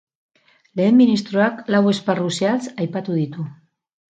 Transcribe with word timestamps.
Lehen 0.79 0.97
ministroak 1.01 1.61
lau 1.75 1.83
esparru 1.91 2.33
zehatz 2.41 2.65
aipatu 2.87 3.19
ditu. 3.23 3.47